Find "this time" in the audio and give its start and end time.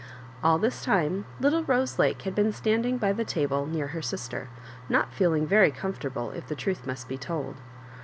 0.57-1.25